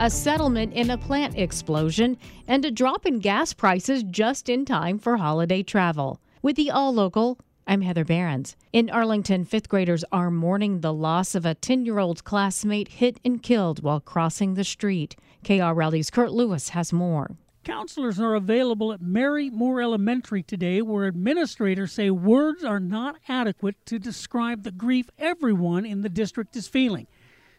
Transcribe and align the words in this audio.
a 0.00 0.08
settlement 0.08 0.72
in 0.74 0.90
a 0.90 0.98
plant 0.98 1.36
explosion, 1.36 2.16
and 2.46 2.64
a 2.64 2.70
drop 2.70 3.04
in 3.04 3.18
gas 3.18 3.52
prices 3.52 4.04
just 4.04 4.48
in 4.48 4.64
time 4.64 4.96
for 4.96 5.16
holiday 5.16 5.60
travel. 5.60 6.20
With 6.40 6.54
the 6.54 6.70
All 6.70 6.94
Local, 6.94 7.38
I'm 7.66 7.80
Heather 7.80 8.04
Behrens. 8.04 8.54
In 8.72 8.90
Arlington, 8.90 9.44
fifth 9.44 9.68
graders 9.68 10.04
are 10.12 10.30
mourning 10.30 10.80
the 10.80 10.92
loss 10.92 11.34
of 11.34 11.44
a 11.44 11.56
10 11.56 11.84
year 11.84 11.98
old 11.98 12.22
classmate 12.22 12.88
hit 12.88 13.18
and 13.24 13.42
killed 13.42 13.82
while 13.82 13.98
crossing 13.98 14.54
the 14.54 14.62
street. 14.62 15.16
KRLD's 15.44 16.10
Kurt 16.10 16.30
Lewis 16.30 16.70
has 16.70 16.92
more. 16.92 17.32
Counselors 17.64 18.20
are 18.20 18.36
available 18.36 18.92
at 18.92 19.02
Mary 19.02 19.50
Moore 19.50 19.82
Elementary 19.82 20.44
today, 20.44 20.80
where 20.80 21.08
administrators 21.08 21.92
say 21.92 22.08
words 22.08 22.62
are 22.62 22.80
not 22.80 23.16
adequate 23.28 23.74
to 23.86 23.98
describe 23.98 24.62
the 24.62 24.70
grief 24.70 25.10
everyone 25.18 25.84
in 25.84 26.02
the 26.02 26.08
district 26.08 26.54
is 26.54 26.68
feeling. 26.68 27.08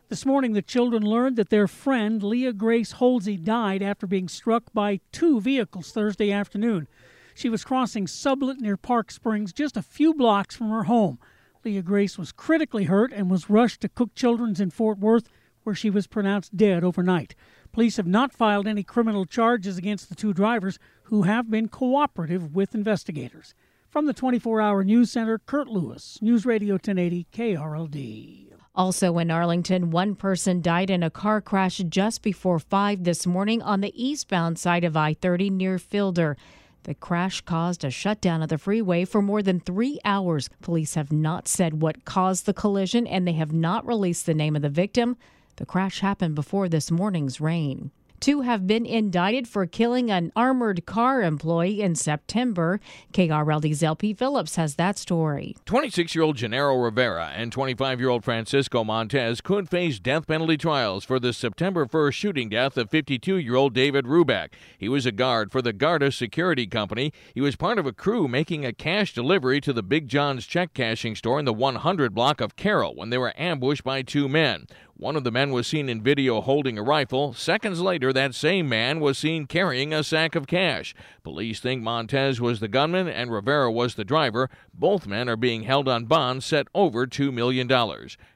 This 0.10 0.26
morning, 0.26 0.54
the 0.54 0.64
children 0.64 1.04
learned 1.04 1.36
that 1.36 1.52
their 1.52 1.68
friend, 1.68 2.24
Leah 2.24 2.52
Grace 2.52 2.94
Holsey, 2.94 3.38
died 3.38 3.84
after 3.84 4.08
being 4.08 4.28
struck 4.28 4.74
by 4.74 5.02
two 5.12 5.40
vehicles 5.40 5.92
Thursday 5.92 6.32
afternoon. 6.32 6.88
She 7.36 7.48
was 7.48 7.64
crossing 7.64 8.08
Sublett 8.08 8.58
near 8.60 8.76
Park 8.76 9.12
Springs, 9.12 9.54
just 9.54 9.78
a 9.78 9.84
few 9.84 10.16
blocks 10.16 10.56
from 10.56 10.72
her 10.72 10.86
home. 10.86 11.20
Leah 11.64 11.84
Grace 11.84 12.18
was 12.18 12.32
critically 12.32 12.86
hurt 12.86 13.14
and 13.14 13.30
was 13.30 13.52
rushed 13.52 13.82
to 13.82 13.88
Cook 13.88 14.16
Children's 14.16 14.60
in 14.60 14.72
Fort 14.72 14.98
Worth, 14.98 15.30
where 15.62 15.76
she 15.76 15.92
was 15.92 16.08
pronounced 16.08 16.58
dead 16.58 16.84
overnight. 16.84 17.36
Police 17.72 17.98
have 17.98 18.08
not 18.08 18.34
filed 18.34 18.66
any 18.66 18.82
criminal 18.82 19.26
charges 19.28 19.78
against 19.78 20.10
the 20.10 20.16
two 20.16 20.34
drivers, 20.34 20.80
who 21.04 21.22
have 21.22 21.52
been 21.52 21.68
cooperative 21.68 22.56
with 22.56 22.74
investigators. 22.74 23.54
From 23.88 24.08
the 24.08 24.14
24 24.14 24.60
hour 24.60 24.84
news 24.84 25.12
center, 25.12 25.38
Kurt 25.38 25.68
Lewis, 25.68 26.18
News 26.20 26.48
Radio 26.48 26.74
1080 26.74 27.28
KRLD. 27.32 28.49
Also 28.80 29.18
in 29.18 29.30
Arlington, 29.30 29.92
one 29.92 30.16
person 30.16 30.62
died 30.62 30.90
in 30.90 31.04
a 31.04 31.10
car 31.10 31.42
crash 31.42 31.80
just 31.90 32.22
before 32.22 32.60
5 32.60 33.04
this 33.04 33.28
morning 33.28 33.62
on 33.62 33.82
the 33.82 33.92
eastbound 34.02 34.58
side 34.58 34.86
of 34.86 34.96
I 34.96 35.16
30 35.16 35.50
near 35.50 35.78
Fielder. 35.78 36.38
The 36.84 36.94
crash 36.94 37.42
caused 37.42 37.84
a 37.84 37.92
shutdown 37.92 38.42
of 38.42 38.48
the 38.48 38.58
freeway 38.58 39.04
for 39.04 39.22
more 39.22 39.44
than 39.44 39.60
three 39.60 40.00
hours. 40.06 40.50
Police 40.62 40.94
have 40.94 41.12
not 41.12 41.50
said 41.50 41.82
what 41.82 42.06
caused 42.06 42.46
the 42.46 42.54
collision 42.54 43.06
and 43.06 43.28
they 43.28 43.34
have 43.34 43.52
not 43.52 43.86
released 43.86 44.26
the 44.26 44.34
name 44.34 44.56
of 44.56 44.62
the 44.62 44.70
victim. 44.70 45.18
The 45.58 45.66
crash 45.66 46.00
happened 46.00 46.36
before 46.36 46.70
this 46.70 46.90
morning's 46.90 47.42
rain. 47.42 47.92
Two 48.20 48.42
have 48.42 48.68
been 48.68 48.86
indicted 48.86 49.48
for 49.48 49.66
killing 49.66 50.12
an 50.12 50.34
armored 50.36 50.86
car 50.86 51.22
employee 51.22 51.82
in 51.82 51.96
September. 51.96 52.82
KRLD's 53.14 53.82
LP 53.82 54.14
Phillips 54.14 54.58
has 54.58 54.76
that 54.76 54.98
story. 54.98 55.56
26 55.66 56.14
year 56.16 56.24
old 56.24 56.36
Gennaro 56.36 56.76
Rivera 56.76 57.32
and 57.34 57.52
25 57.52 58.00
year 58.00 58.10
old 58.10 58.26
Francisco 58.26 58.84
Montez 58.84 59.40
could 59.40 59.70
face 59.70 60.00
death 60.00 60.28
penalty 60.28 60.58
trials 60.58 61.06
for 61.06 61.18
the 61.18 61.32
September 61.32 61.86
1st 61.86 62.14
shooting 62.14 62.50
death 62.50 62.78
of 62.78 62.90
52 62.90 63.38
year 63.38 63.56
old 63.56 63.74
David 63.74 64.06
Ruback. 64.06 64.50
He 64.78 64.90
was 64.90 65.06
a 65.06 65.14
guard 65.14 65.50
for 65.50 65.62
the 65.62 65.72
Garda 65.72 66.12
Security 66.12 66.68
Company. 66.68 67.14
He 67.34 67.42
was 67.42 67.56
part 67.56 67.80
of 67.80 67.86
a 67.86 67.94
crew 67.94 68.28
making 68.28 68.66
a 68.66 68.74
cash 68.74 69.14
delivery 69.14 69.62
to 69.62 69.72
the 69.72 69.84
Big 69.84 70.10
John's 70.10 70.46
check 70.46 70.74
cashing 70.74 71.16
store 71.16 71.40
in 71.40 71.46
the 71.46 71.54
100 71.54 72.14
block 72.14 72.42
of 72.42 72.58
Carroll 72.58 72.96
when 72.96 73.12
they 73.12 73.18
were 73.18 73.34
ambushed 73.38 73.86
by 73.86 74.02
two 74.02 74.28
men. 74.28 74.68
One 75.00 75.16
of 75.16 75.24
the 75.24 75.32
men 75.32 75.52
was 75.52 75.66
seen 75.66 75.88
in 75.88 76.04
video 76.04 76.42
holding 76.42 76.78
a 76.78 76.84
rifle. 76.84 77.32
Seconds 77.32 77.80
later, 77.80 78.12
that 78.12 78.36
same 78.36 78.68
man 78.68 79.00
was 79.00 79.18
seen 79.18 79.46
carrying 79.46 79.94
a 79.94 80.04
sack 80.04 80.36
of 80.36 80.46
cash. 80.46 80.94
Police 81.24 81.62
think 81.62 81.82
Montez 81.82 82.42
was 82.42 82.60
the 82.60 82.68
gunman 82.68 83.08
and 83.08 83.32
Rivera 83.32 83.72
was 83.72 83.96
the 83.96 84.04
driver. 84.04 84.50
Both 84.74 85.08
men 85.08 85.30
are 85.30 85.38
being 85.38 85.64
held 85.64 85.88
on 85.88 86.04
bond 86.04 86.44
set 86.44 86.68
over 86.76 87.08
$2 87.08 87.32
million. 87.32 87.70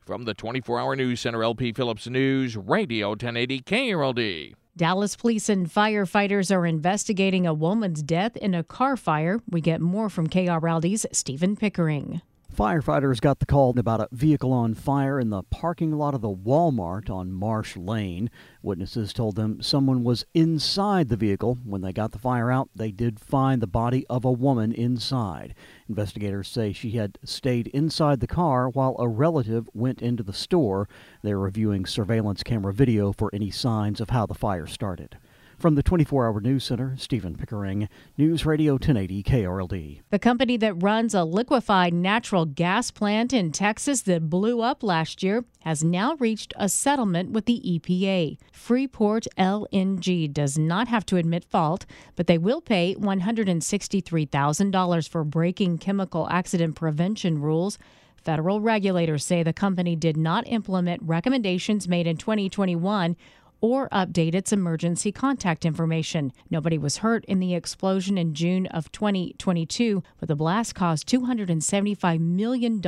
From 0.06 0.24
the 0.24 0.34
24 0.34 0.80
hour 0.80 0.96
news 0.96 1.20
center, 1.20 1.44
LP 1.44 1.74
Phillips 1.74 2.08
News, 2.08 2.56
Radio 2.56 3.10
1080 3.10 3.60
KRLD. 3.60 4.54
Dallas 4.78 5.18
police 5.18 5.50
and 5.50 5.70
firefighters 5.70 6.50
are 6.50 6.66
investigating 6.66 7.46
a 7.46 7.54
woman's 7.54 8.02
death 8.02 8.38
in 8.38 8.56
a 8.56 8.64
car 8.64 8.96
fire. 8.96 9.42
We 9.50 9.60
get 9.60 9.82
more 9.82 10.10
from 10.10 10.28
KRLD's 10.28 11.08
Stephen 11.12 11.58
Pickering. 11.58 12.22
Firefighters 12.54 13.20
got 13.20 13.40
the 13.40 13.48
call 13.48 13.80
about 13.80 14.00
a 14.00 14.08
vehicle 14.12 14.54
on 14.54 14.76
fire 14.76 15.20
in 15.20 15.32
the 15.32 15.42
parking 15.42 15.92
lot 15.92 16.14
of 16.14 16.22
the 16.22 16.30
Walmart 16.30 17.10
on 17.10 17.32
Marsh 17.32 17.76
Lane. 17.76 18.30
Witnesses 18.62 19.12
told 19.12 19.36
them 19.36 19.60
someone 19.60 20.04
was 20.04 20.24
inside 20.36 21.10
the 21.10 21.18
vehicle. 21.18 21.58
When 21.66 21.82
they 21.82 21.92
got 21.92 22.12
the 22.12 22.20
fire 22.20 22.52
out, 22.52 22.70
they 22.76 22.92
did 22.92 23.20
find 23.20 23.60
the 23.60 23.66
body 23.66 24.06
of 24.08 24.24
a 24.24 24.32
woman 24.32 24.72
inside. 24.72 25.56
Investigators 25.90 26.48
say 26.48 26.74
she 26.74 26.92
had 26.92 27.18
stayed 27.24 27.68
inside 27.70 28.20
the 28.20 28.28
car 28.28 28.70
while 28.70 28.96
a 29.00 29.08
relative 29.08 29.68
went 29.74 30.04
into 30.04 30.22
the 30.22 30.32
store. 30.32 30.88
They're 31.24 31.40
reviewing 31.40 31.88
surveillance 31.88 32.44
camera 32.44 32.72
video 32.72 33.14
for 33.14 33.32
any 33.34 33.50
signs 33.50 34.00
of 34.00 34.12
how 34.12 34.28
the 34.28 34.36
fire 34.36 34.68
started. 34.68 35.18
From 35.64 35.76
the 35.76 35.82
24 35.82 36.28
hour 36.28 36.42
news 36.42 36.66
center, 36.66 36.94
Stephen 36.98 37.38
Pickering, 37.38 37.88
News 38.18 38.46
Radio 38.46 38.74
1080 38.74 39.24
KRLD. 39.24 40.02
The 40.10 40.20
company 40.20 40.58
that 40.58 40.84
runs 40.84 41.14
a 41.14 41.24
liquefied 41.24 41.94
natural 41.94 42.44
gas 42.44 42.92
plant 42.92 43.32
in 43.32 43.54
Texas 43.54 44.02
that 44.02 44.30
blew 44.30 44.60
up 44.60 44.84
last 44.84 45.24
year 45.24 45.46
has 45.62 45.82
now 45.82 46.16
reached 46.16 46.54
a 46.58 46.68
settlement 46.68 47.32
with 47.32 47.46
the 47.46 47.62
EPA. 47.66 48.38
Freeport 48.52 49.26
LNG 49.38 50.34
does 50.34 50.58
not 50.58 50.90
have 50.90 51.06
to 51.06 51.16
admit 51.16 51.46
fault, 51.46 51.86
but 52.18 52.28
they 52.28 52.38
will 52.38 52.60
pay 52.60 52.96
$163,000 52.96 55.08
for 55.08 55.24
breaking 55.24 55.78
chemical 55.78 56.28
accident 56.30 56.76
prevention 56.76 57.40
rules. 57.40 57.80
Federal 58.18 58.60
regulators 58.60 59.24
say 59.24 59.44
the 59.44 59.54
company 59.54 59.96
did 59.96 60.18
not 60.18 60.46
implement 60.48 61.04
recommendations 61.04 61.88
made 61.88 62.08
in 62.08 62.18
2021 62.18 63.16
or 63.64 63.88
update 63.94 64.36
its 64.36 64.52
emergency 64.52 65.10
contact 65.10 65.64
information. 65.64 66.34
Nobody 66.50 66.78
was 66.78 66.98
hurt 66.98 67.24
in 67.30 67.40
the 67.40 67.56
explosion 67.56 68.18
in 68.18 68.34
June 68.34 68.68
of 68.68 68.92
2022, 68.92 70.04
but 70.20 70.28
the 70.28 70.36
blast 70.36 70.76
caused 70.76 71.08
$275 71.08 72.20
million 72.20 72.82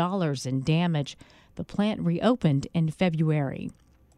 in 0.45 0.63
damage. 0.63 1.17
The 1.55 1.63
plant 1.63 2.01
reopened 2.01 2.67
in 2.73 2.91
February. 2.91 3.71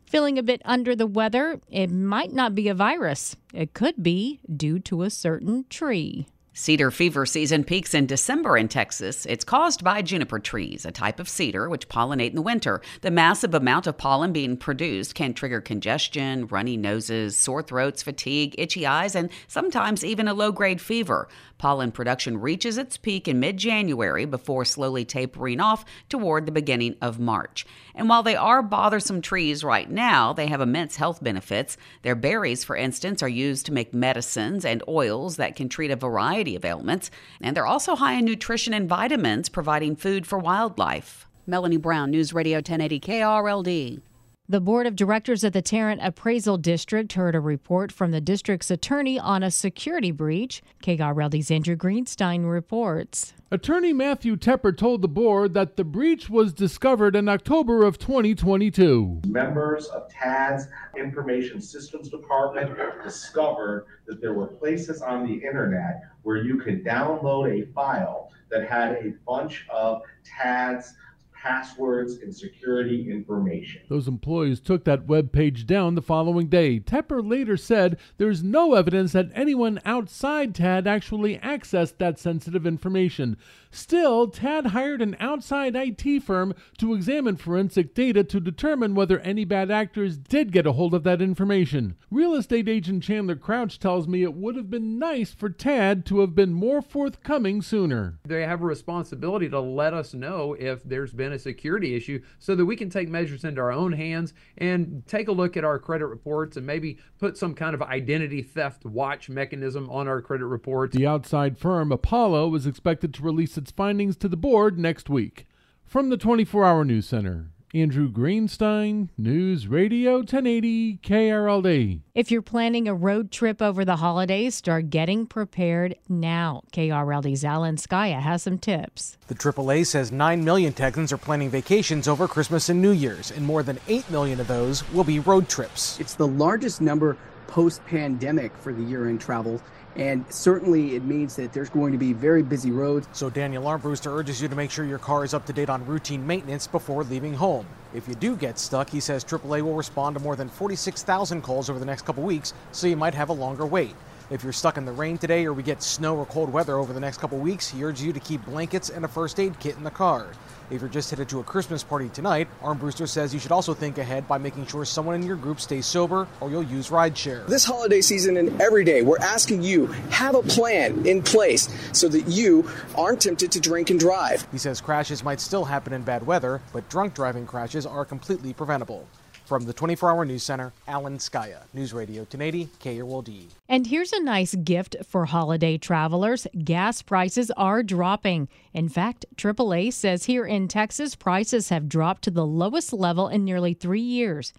Feeling 0.08 0.40
a 0.40 0.44
bit 0.44 0.64
under 0.66 0.96
the 0.96 1.06
weather, 1.06 1.62
it 1.70 1.92
might 1.92 2.34
not 2.34 2.56
be 2.56 2.70
a 2.70 2.74
virus. 2.74 3.36
It 3.54 3.76
could 3.76 4.02
be 4.02 4.40
due 4.52 4.80
to 4.80 5.04
a 5.04 5.12
certain 5.12 5.66
tree. 5.70 6.26
Cedar 6.60 6.90
fever 6.90 7.28
season 7.28 7.64
peaks 7.64 7.94
in 7.94 8.08
December 8.08 8.58
in 8.58 8.68
Texas. 8.68 9.28
It's 9.28 9.46
caused 9.46 9.84
by 9.84 10.02
juniper 10.02 10.40
trees, 10.40 10.86
a 10.86 10.92
type 10.92 11.20
of 11.20 11.30
cedar 11.30 11.70
which 11.70 11.88
pollinate 11.88 12.32
in 12.32 12.36
the 12.36 12.42
winter. 12.42 12.82
The 13.02 13.12
massive 13.12 13.54
amount 13.54 13.86
of 13.86 14.00
pollen 14.00 14.34
being 14.34 14.58
produced 14.58 15.14
can 15.14 15.36
trigger 15.36 15.62
congestion, 15.62 16.48
runny 16.48 16.76
noses, 16.76 17.38
sore 17.38 17.62
throats, 17.62 18.02
fatigue, 18.02 18.56
itchy 18.58 18.88
eyes, 18.88 19.14
and 19.14 19.30
sometimes 19.48 20.04
even 20.04 20.28
a 20.28 20.34
low 20.34 20.52
grade 20.52 20.82
fever. 20.82 21.30
Pollen 21.60 21.92
production 21.92 22.40
reaches 22.40 22.78
its 22.80 22.98
peak 22.98 23.28
in 23.28 23.40
mid 23.40 23.58
January 23.58 24.26
before 24.26 24.66
slowly 24.66 25.06
tapering 25.06 25.60
off 25.60 25.86
toward 26.10 26.48
the 26.48 26.52
beginning 26.52 26.96
of 27.02 27.20
March. 27.20 27.68
And 27.94 28.10
while 28.10 28.24
they 28.24 28.36
are 28.36 28.62
bothersome 28.64 29.22
trees 29.22 29.64
right 29.64 29.90
now, 29.90 30.34
they 30.34 30.48
have 30.48 30.62
immense 30.62 30.96
health 30.96 31.24
benefits. 31.24 31.78
Their 32.02 32.16
berries, 32.16 32.64
for 32.64 32.76
instance, 32.76 33.22
are 33.24 33.30
used 33.30 33.66
to 33.68 33.74
make 33.74 33.94
medicines 33.94 34.66
and 34.66 34.84
oils 34.88 35.38
that 35.38 35.56
can 35.56 35.70
treat 35.70 35.92
a 35.92 35.96
variety 35.96 36.47
of 36.56 36.66
ailments. 36.66 37.12
And 37.42 37.56
they're 37.56 37.66
also 37.66 37.96
high 37.96 38.14
in 38.14 38.26
nutrition 38.26 38.74
and 38.74 38.88
vitamins, 38.88 39.50
providing 39.50 39.96
food 39.96 40.26
for 40.26 40.40
wildlife. 40.40 41.28
Melanie 41.46 41.78
Brown, 41.78 42.12
News 42.12 42.34
Radio 42.34 42.58
1080 42.58 43.00
KRLD. 43.00 44.02
The 44.50 44.62
board 44.62 44.88
of 44.88 44.96
directors 44.96 45.44
at 45.44 45.52
the 45.52 45.62
Tarrant 45.62 46.00
Appraisal 46.02 46.56
District 46.58 47.12
heard 47.12 47.36
a 47.36 47.40
report 47.42 47.92
from 47.92 48.12
the 48.12 48.22
district's 48.22 48.72
attorney 48.72 49.20
on 49.20 49.44
a 49.44 49.52
security 49.52 50.12
breach. 50.12 50.64
KRLD's 50.82 51.52
Andrew 51.52 51.76
Greenstein 51.76 52.50
reports. 52.50 53.34
Attorney 53.52 53.92
Matthew 53.92 54.38
Tepper 54.38 54.72
told 54.72 55.02
the 55.02 55.10
board 55.10 55.54
that 55.54 55.76
the 55.76 55.84
breach 55.84 56.30
was 56.30 56.54
discovered 56.54 57.14
in 57.14 57.28
October 57.28 57.84
of 57.84 57.98
2022. 57.98 59.24
Members 59.28 59.88
of 59.88 60.10
TAD's 60.10 60.70
Information 60.98 61.60
Systems 61.60 62.08
Department 62.08 62.74
discovered 63.04 63.86
that 64.06 64.22
there 64.22 64.34
were 64.34 64.48
places 64.48 65.02
on 65.02 65.28
the 65.28 65.34
internet 65.34 66.04
where 66.24 66.38
you 66.38 66.58
could 66.58 66.86
download 66.86 67.52
a 67.52 67.66
file 67.74 68.32
that 68.50 68.66
had 68.66 68.94
a 68.94 69.14
bunch 69.26 69.66
of 69.70 70.04
TAD's 70.24 70.94
passwords 71.42 72.18
and 72.18 72.36
security 72.36 73.10
information. 73.10 73.82
Those 73.90 74.08
employees 74.08 74.60
took 74.60 74.84
that 74.86 75.06
web 75.06 75.32
page 75.32 75.66
down 75.66 75.96
the 75.96 76.02
following 76.02 76.48
day. 76.48 76.80
Tepper 76.80 77.28
later 77.28 77.58
said 77.58 77.98
there's 78.18 78.44
no 78.44 78.74
evidence 78.74 79.12
that 79.14 79.30
anyone 79.34 79.80
outside 79.86 80.56
TAD 80.56 80.88
actually 80.88 81.38
accessed 81.38 81.98
that 81.98 82.20
sensitive 82.20 82.66
information. 82.66 83.38
Still, 83.70 84.28
TAD 84.28 84.68
hired 84.68 85.02
an 85.02 85.16
outside 85.20 85.76
IT 85.76 86.24
firm 86.24 86.54
to 86.78 86.94
examine 86.94 87.36
forensic 87.36 87.94
data 87.94 88.24
to 88.24 88.40
determine 88.40 88.96
whether 88.96 89.20
any 89.20 89.46
bad 89.46 89.70
actors 89.70 90.18
did 90.18 90.52
get 90.52 90.66
a 90.66 90.72
hold 90.72 90.94
of 90.94 91.04
that 91.04 91.22
information. 91.22 91.96
Real 92.10 92.34
estate 92.34 92.70
agent 92.70 93.04
Chandler 93.04 93.36
Crouch 93.36 93.78
tells 93.78 94.08
me 94.08 94.24
it 94.24 94.34
would 94.34 94.56
have 94.56 94.70
been 94.70 94.98
nice 94.98 95.34
for 95.34 95.50
TAD 95.50 96.06
to 96.08 96.22
have 96.22 96.34
been 96.34 96.54
more 96.54 96.82
forthcoming 96.82 97.62
sooner. 97.62 98.18
They 98.26 98.44
have 98.44 98.62
a 98.62 98.66
responsibility 98.66 99.50
to 99.50 99.60
let 99.60 99.94
us 99.94 100.14
know 100.14 100.56
if 100.58 100.84
there's 100.84 101.14
been 101.14 101.34
a 101.34 101.37
security 101.40 101.96
issue 101.96 102.22
so 102.40 102.56
that 102.56 102.66
we 102.66 102.76
can 102.76 102.90
take 102.90 103.10
measures 103.10 103.44
into 103.44 103.62
our 103.62 103.72
own 103.72 103.94
hands 103.94 104.34
and 104.58 105.04
take 105.08 105.28
a 105.28 105.32
look 105.32 105.58
at 105.58 105.64
our 105.64 105.80
credit 105.80 106.08
reports 106.08 106.58
and 106.58 106.66
maybe 106.66 106.98
put 107.20 107.38
some 107.38 107.54
kind 107.54 107.74
of 107.74 107.82
identity 107.82 108.42
theft 108.42 108.86
watch 108.86 109.30
mechanism 109.30 109.90
on 109.90 110.08
our 110.08 110.22
credit 110.22 110.46
reports. 110.46 110.96
The 110.96 111.08
outside 111.08 111.58
firm 111.58 111.92
Apollo 111.92 112.56
is 112.56 112.66
expected 112.66 113.14
to 113.16 113.24
release 113.24 113.58
its 113.58 113.72
findings 113.72 114.18
to 114.18 114.28
the 114.28 114.38
board 114.38 114.78
next 114.78 115.10
week. 115.10 115.48
From 115.86 116.10
the 116.10 116.18
24 116.18 116.66
Hour 116.66 116.84
News 116.84 117.08
Center, 117.08 117.52
Andrew 117.82 118.10
Greenstein, 118.10 119.10
News 119.18 119.68
Radio 119.68 120.18
1080 120.18 120.98
KRLD. 120.98 122.02
If 122.16 122.32
you're 122.32 122.42
planning 122.42 122.88
a 122.88 122.96
road 122.96 123.32
trip 123.32 123.62
over 123.62 123.86
the 123.86 123.98
holidays, 123.98 124.56
start 124.56 124.90
getting 124.90 125.28
prepared 125.28 125.96
now. 126.10 126.64
KRLD's 126.74 127.46
Alan 127.46 127.76
Skaya 127.76 128.20
has 128.20 128.44
some 128.44 128.58
tips. 128.58 129.18
The 129.28 129.36
AAA 129.36 129.86
says 129.86 130.12
9 130.12 130.44
million 130.44 130.74
Texans 130.74 131.14
are 131.14 131.18
planning 131.18 131.50
vacations 131.50 132.08
over 132.08 132.28
Christmas 132.28 132.70
and 132.70 132.82
New 132.82 132.92
Year's, 132.92 133.30
and 133.30 133.46
more 133.46 133.62
than 133.62 133.80
8 133.88 134.10
million 134.10 134.40
of 134.40 134.48
those 134.48 134.90
will 134.92 135.04
be 135.04 135.20
road 135.20 135.48
trips. 135.48 136.00
It's 136.00 136.16
the 136.16 136.28
largest 136.28 136.82
number 136.82 137.16
post 137.48 137.86
pandemic 137.86 138.56
for 138.58 138.74
the 138.74 138.84
year 138.84 139.08
end 139.08 139.22
travel. 139.22 139.62
And 139.98 140.24
certainly 140.30 140.96
it 140.96 141.04
means 141.04 141.36
that 141.38 141.54
there's 141.54 141.70
going 141.70 141.92
to 141.92 141.98
be 141.98 142.14
very 142.14 142.44
busy 142.44 142.70
roads. 142.70 143.08
So 143.14 143.32
Daniel 143.32 143.64
Armbruster 143.64 144.16
urges 144.16 144.40
you 144.42 144.48
to 144.48 144.56
make 144.56 144.70
sure 144.70 144.86
your 144.86 145.00
car 145.00 145.26
is 145.26 145.34
up 145.34 145.46
to 145.48 145.54
date 145.54 145.70
on 145.70 145.86
routine 145.88 146.26
maintenance 146.26 146.68
before 146.68 147.04
leaving 147.04 147.34
home. 147.34 147.66
If 147.96 148.08
you 148.08 148.14
do 148.14 148.36
get 148.36 148.60
stuck, 148.60 148.90
he 148.90 149.00
says 149.00 149.24
AAA 149.24 149.62
will 149.64 149.74
respond 149.74 150.16
to 150.16 150.22
more 150.22 150.36
than 150.36 150.50
46,000 150.50 151.42
calls 151.42 151.70
over 151.70 151.80
the 151.80 151.86
next 151.86 152.06
couple 152.06 152.24
weeks, 152.24 152.54
so 152.72 152.86
you 152.86 152.96
might 152.96 153.16
have 153.16 153.30
a 153.30 153.34
longer 153.34 153.66
wait. 153.66 153.96
If 154.30 154.44
you're 154.44 154.54
stuck 154.54 154.78
in 154.78 154.86
the 154.86 154.92
rain 154.92 155.18
today 155.18 155.46
or 155.46 155.54
we 155.54 155.64
get 155.64 155.82
snow 155.82 156.16
or 156.18 156.26
cold 156.26 156.52
weather 156.52 156.78
over 156.78 156.94
the 156.94 157.00
next 157.00 157.18
couple 157.18 157.40
weeks, 157.40 157.68
he 157.68 157.84
urges 157.84 158.06
you 158.06 158.14
to 158.14 158.20
keep 158.20 158.46
blankets 158.46 158.90
and 158.90 159.04
a 159.04 159.08
first 159.08 159.40
aid 159.40 159.60
kit 159.60 159.78
in 159.78 159.84
the 159.84 159.90
car. 159.90 160.28
If 160.70 160.82
you're 160.82 160.90
just 160.90 161.10
headed 161.10 161.30
to 161.30 161.40
a 161.40 161.44
Christmas 161.44 161.82
party 161.82 162.10
tonight, 162.10 162.50
Armbruster 162.62 163.08
says 163.08 163.34
you 163.34 163.40
should 163.40 163.54
also 163.54 163.74
think 163.74 163.98
ahead 164.00 164.28
by 164.28 164.38
making 164.38 164.66
sure 164.68 164.84
someone 164.84 165.16
in 165.16 165.24
your 165.24 165.38
group 165.38 165.62
stays 165.62 165.86
sober 165.86 166.28
or 166.42 166.52
you'll 166.52 166.62
use 166.62 166.90
rideshare. 166.90 167.48
This 167.48 167.64
holiday 167.64 168.02
season 168.02 168.36
and 168.36 168.62
every 168.62 168.84
day, 168.84 169.02
we're 169.02 169.18
asking 169.20 169.64
you 169.64 169.86
have 170.10 170.36
a 170.36 170.42
plan 170.42 171.06
in 171.08 171.24
place 171.24 171.70
so 171.94 172.10
that 172.10 172.28
you 172.28 172.70
aren't 172.98 173.22
tempted 173.22 173.50
to 173.54 173.62
drink 173.62 173.92
and 173.92 174.00
drive. 174.00 174.46
He 174.52 174.58
says 174.58 174.82
crashes 174.82 175.24
might 175.24 175.40
still 175.40 175.64
happen 175.64 175.94
in 175.94 176.02
bad 176.02 176.28
weather, 176.28 176.62
but 176.74 176.90
drunk 176.90 177.14
driving 177.14 177.46
crashes 177.46 177.86
are 177.86 178.04
completely 178.04 178.52
preventable. 178.52 179.08
From 179.48 179.64
the 179.64 179.72
24 179.72 180.12
Hour 180.12 180.26
News 180.26 180.44
Center, 180.44 180.74
Alan 180.90 181.20
Skaya, 181.20 181.60
News 181.74 181.94
Radio 181.94 182.24
1080 182.24 182.68
KRLD. 182.84 183.46
And 183.70 183.88
here's 183.88 184.12
a 184.12 184.22
nice 184.22 184.54
gift 184.56 184.98
for 185.08 185.26
holiday 185.28 185.78
travelers 185.78 186.48
gas 186.66 187.02
prices 187.02 187.50
are 187.52 187.82
dropping. 187.82 188.50
In 188.74 188.90
fact, 188.90 189.26
AAA 189.38 189.94
says 189.94 190.26
here 190.26 190.46
in 190.46 190.68
Texas, 190.68 191.16
prices 191.16 191.70
have 191.70 191.88
dropped 191.88 192.24
to 192.24 192.32
the 192.32 192.46
lowest 192.46 192.92
level 192.92 193.30
in 193.30 193.46
nearly 193.46 193.74
three 193.74 194.02
years. 194.02 194.52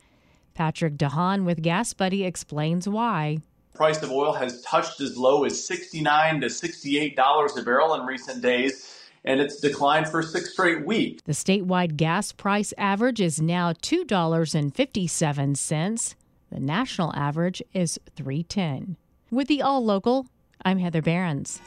Patrick 0.54 0.96
DeHaan 0.96 1.44
with 1.44 1.60
Gas 1.60 1.92
Buddy 1.92 2.24
explains 2.24 2.88
why. 2.88 3.40
Price 3.74 4.02
of 4.02 4.10
oil 4.10 4.32
has 4.32 4.62
touched 4.62 5.02
as 5.02 5.18
low 5.18 5.44
as 5.44 5.66
69 5.66 6.40
to 6.40 6.48
68 6.48 7.14
dollars 7.14 7.58
a 7.58 7.62
barrel 7.62 7.92
in 7.92 8.06
recent 8.06 8.40
days 8.40 8.97
and 9.24 9.40
it's 9.40 9.60
declined 9.60 10.08
for 10.08 10.22
six 10.22 10.52
straight 10.52 10.84
weeks. 10.84 11.22
The 11.24 11.32
statewide 11.32 11.96
gas 11.96 12.32
price 12.32 12.74
average 12.78 13.20
is 13.20 13.40
now 13.40 13.72
$2.57. 13.72 16.14
The 16.50 16.60
national 16.60 17.14
average 17.14 17.62
is 17.74 17.98
310. 18.16 18.96
With 19.30 19.48
the 19.48 19.60
All 19.62 19.84
Local, 19.84 20.26
I'm 20.64 20.78
Heather 20.78 21.02
Behrens. 21.02 21.60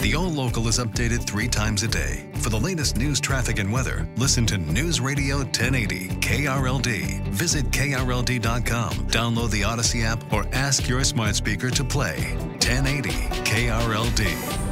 The 0.00 0.14
All 0.14 0.30
Local 0.30 0.68
is 0.68 0.78
updated 0.78 1.26
three 1.26 1.48
times 1.48 1.82
a 1.82 1.88
day. 1.88 2.30
For 2.36 2.48
the 2.50 2.58
latest 2.58 2.96
news, 2.96 3.20
traffic, 3.20 3.58
and 3.58 3.72
weather, 3.72 4.08
listen 4.16 4.46
to 4.46 4.58
News 4.58 5.00
Radio 5.00 5.38
1080 5.38 6.08
KRLD. 6.20 7.26
Visit 7.28 7.66
KRLD.com, 7.66 8.92
download 9.08 9.50
the 9.50 9.62
Audacy 9.62 10.04
app, 10.04 10.32
or 10.32 10.46
ask 10.52 10.88
your 10.88 11.04
smart 11.04 11.34
speaker 11.36 11.70
to 11.70 11.84
play 11.84 12.34
1080 12.62 13.10
KRLD. 13.44 14.71